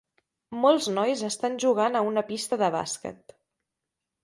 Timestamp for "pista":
2.33-2.61